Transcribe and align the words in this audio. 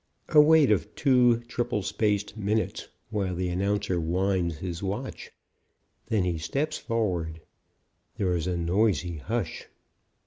A 0.29 0.41
wait 0.41 0.71
of 0.71 0.95
two 0.95 1.41
triple 1.41 1.83
space 1.83 2.35
minutes 2.35 2.87
while 3.11 3.35
the 3.35 3.49
announcer 3.49 3.99
winds 3.99 4.57
his 4.57 4.81
watch. 4.81 5.29
Then 6.07 6.23
he 6.23 6.39
steps 6.39 6.79
forward. 6.79 7.39
There 8.17 8.35
is 8.35 8.47
a 8.47 8.57
noisy 8.57 9.17
hush. 9.17 9.67